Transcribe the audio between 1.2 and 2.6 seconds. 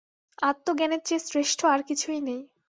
শ্রেষ্ঠ আর কিছুই নেই।